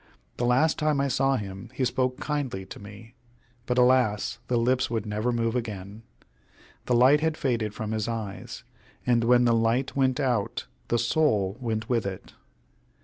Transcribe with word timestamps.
The 0.37 0.47
last 0.47 0.79
time 0.79 0.99
I 0.99 1.07
saw 1.07 1.35
him 1.35 1.69
he 1.75 1.85
spoke 1.85 2.19
kindly 2.19 2.65
to 2.65 2.79
me, 2.79 3.13
but 3.67 3.77
alas! 3.77 4.39
the 4.47 4.57
lips 4.57 4.89
would 4.89 5.05
never 5.05 5.31
move 5.31 5.55
again. 5.55 6.01
The 6.87 6.95
light 6.95 7.19
had 7.19 7.37
faded 7.37 7.75
from 7.75 7.91
his 7.91 8.07
eyes, 8.07 8.63
and 9.05 9.23
when 9.23 9.45
the 9.45 9.53
light 9.53 9.95
went 9.95 10.19
out 10.19 10.65
the 10.87 10.97
soul 10.97 11.55
went 11.59 11.87
with 11.87 12.07
it. 12.07 12.33